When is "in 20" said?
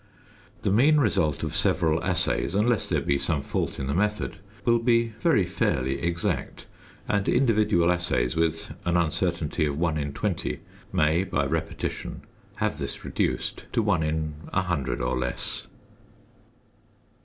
9.99-10.59